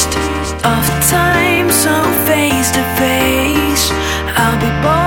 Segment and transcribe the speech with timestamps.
[0.00, 0.16] waste
[0.64, 3.90] of time, so face to face,
[4.36, 4.99] I'll be born.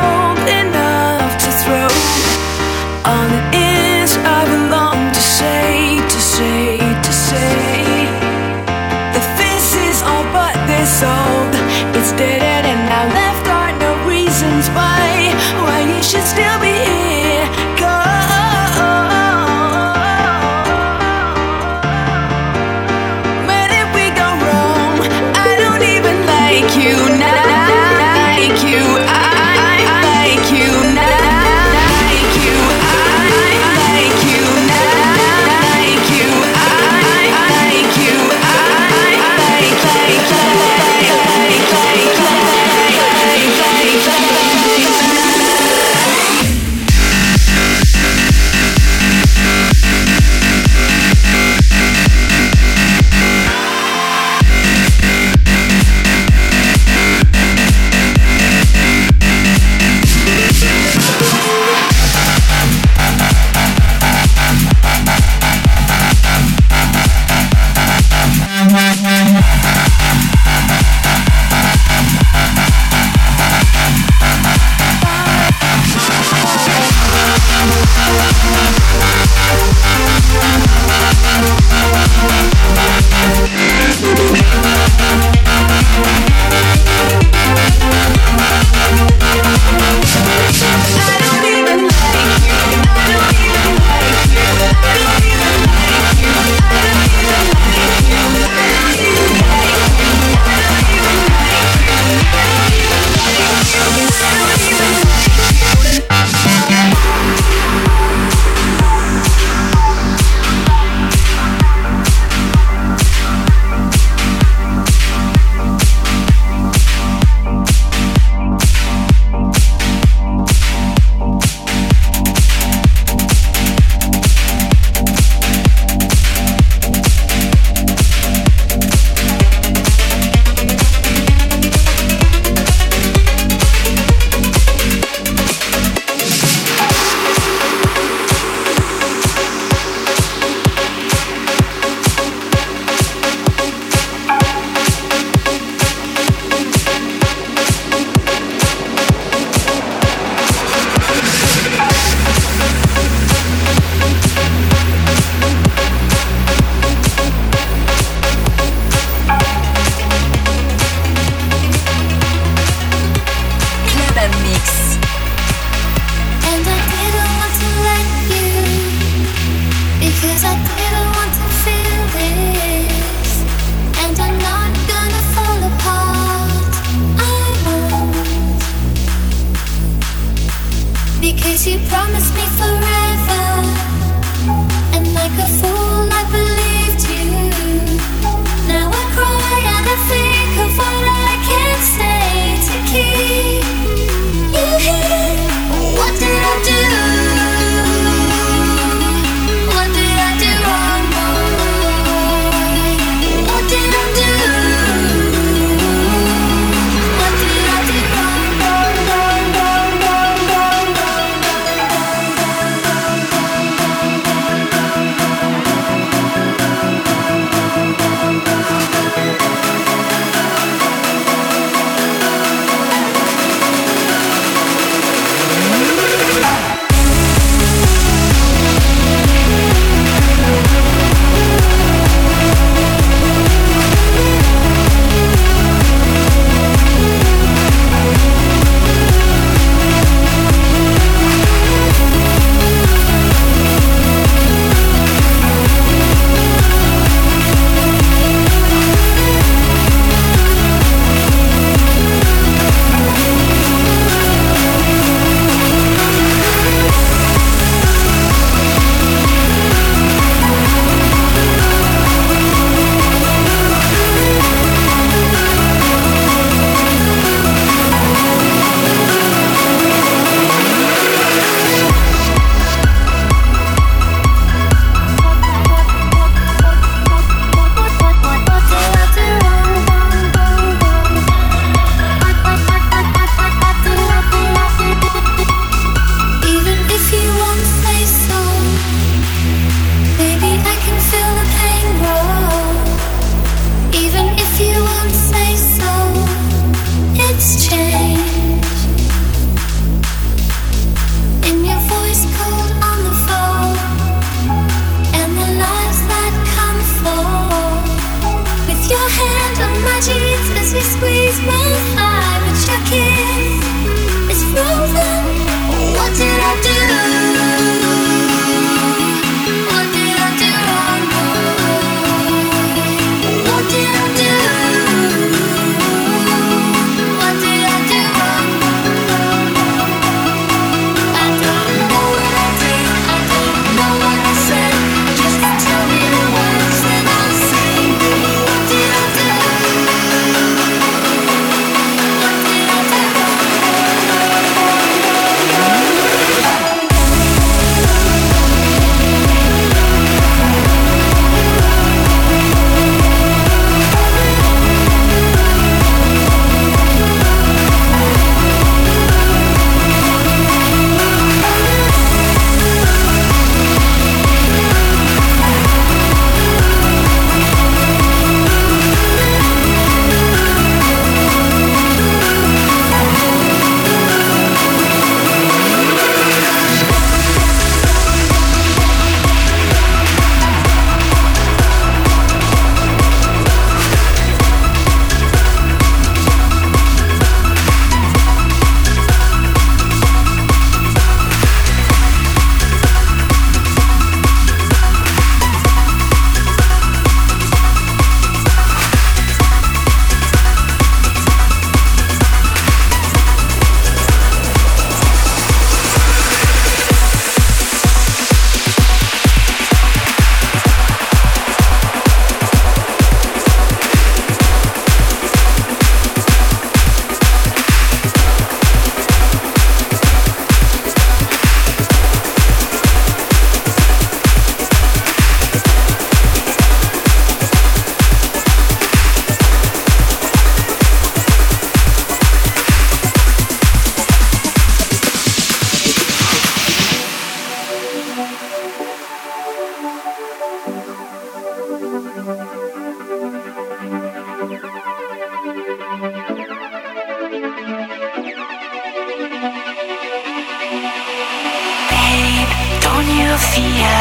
[453.10, 454.00] you fear.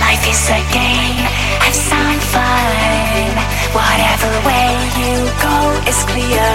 [0.00, 1.24] Life is a game,
[1.64, 3.32] have some fun.
[3.76, 6.48] Whatever way you go is clear.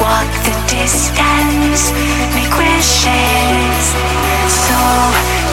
[0.00, 1.92] Walk the distance,
[2.36, 3.84] make wishes.
[4.48, 4.80] So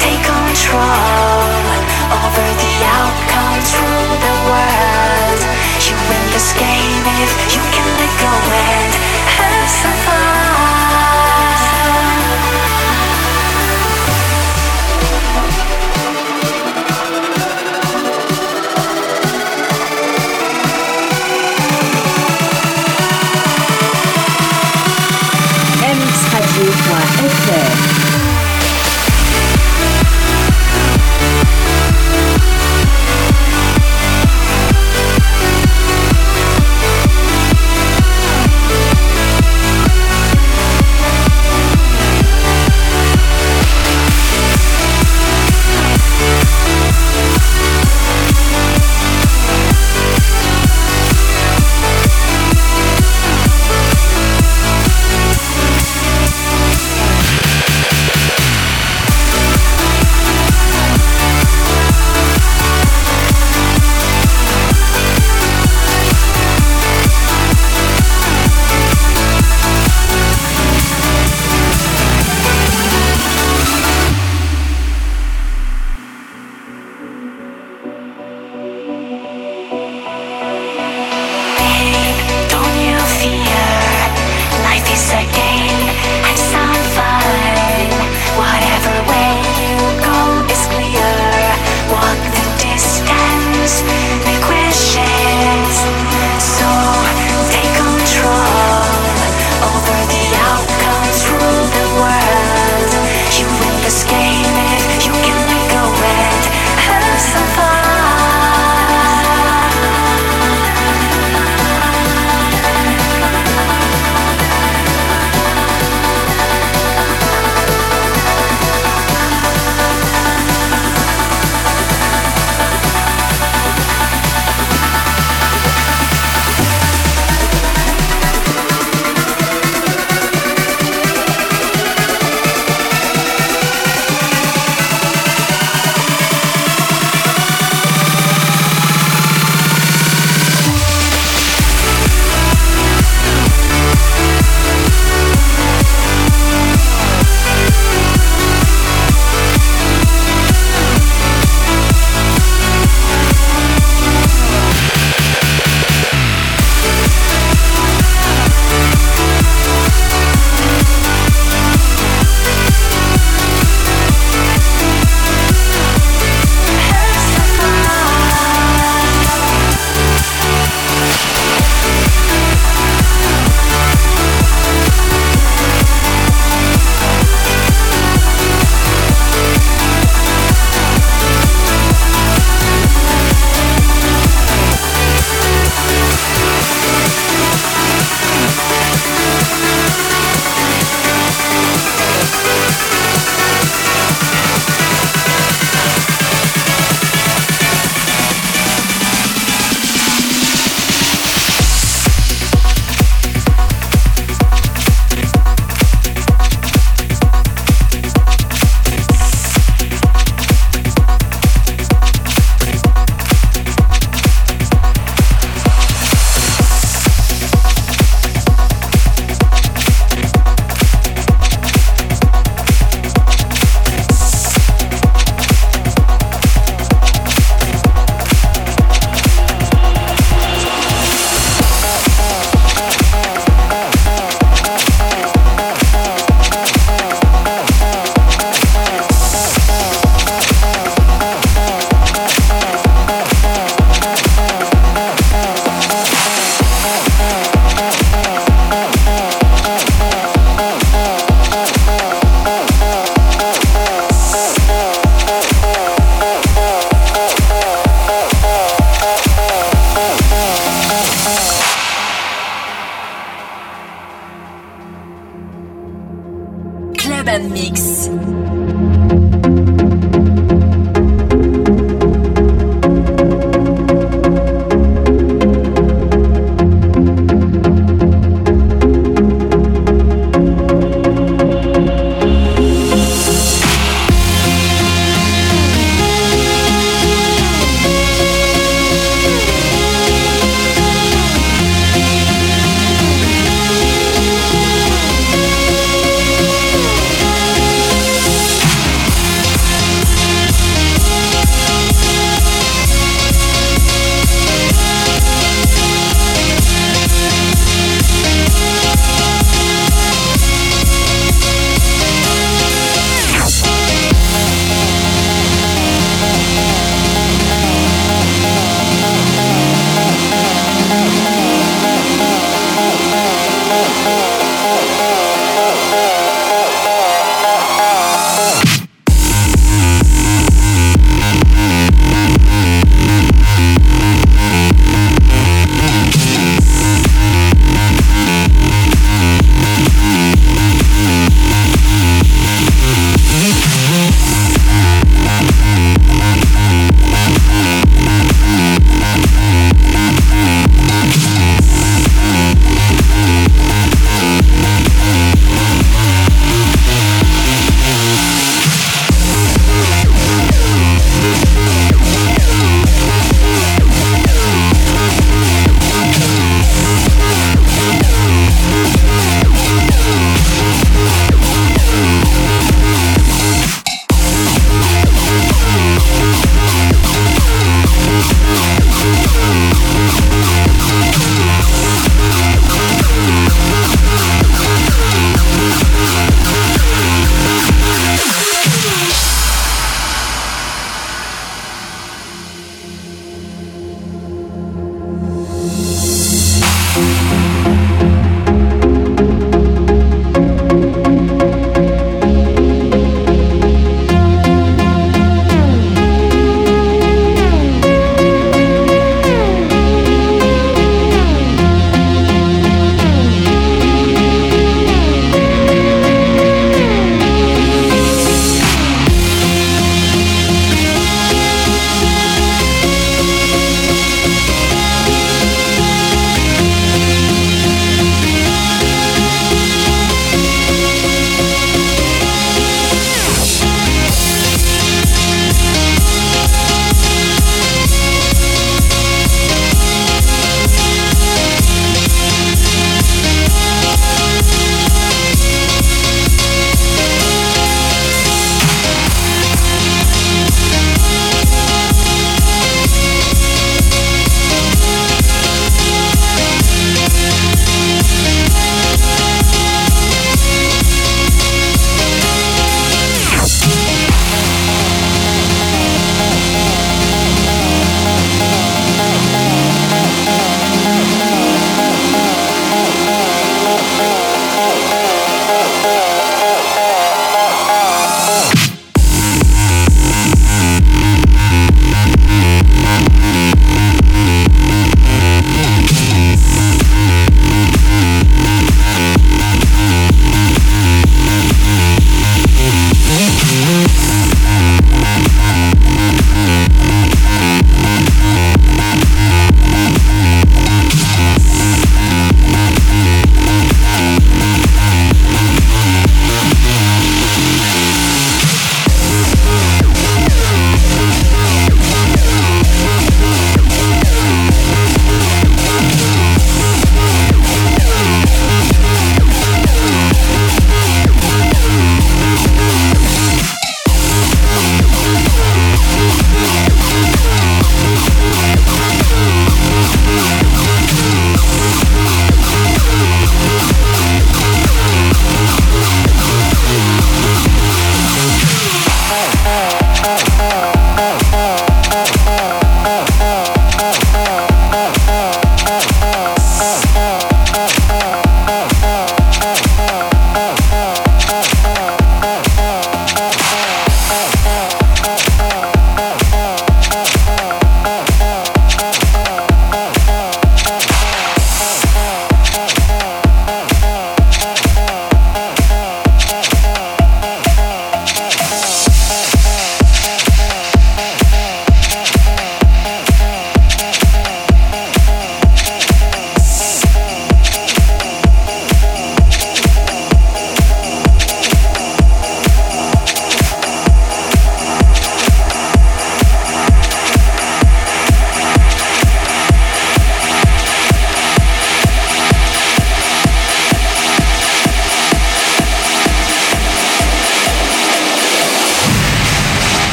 [0.00, 1.60] take control
[2.24, 3.50] over the outcome.
[3.76, 5.40] rule the world.
[5.86, 8.92] You win this game if you can let go and
[9.36, 10.39] have some fun.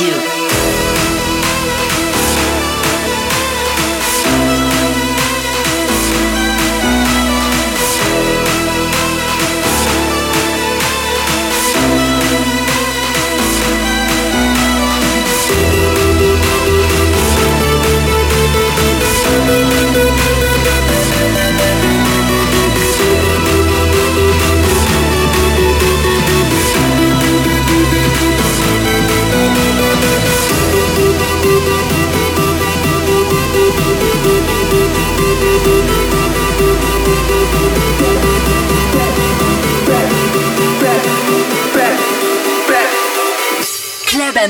[0.00, 0.81] You.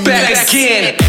[0.04, 1.01] Back again.